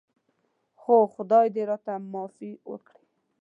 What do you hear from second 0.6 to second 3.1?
خو خدای دې راته معافي وکړي.